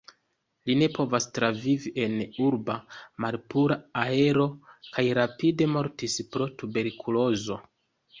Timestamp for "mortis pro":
5.75-6.49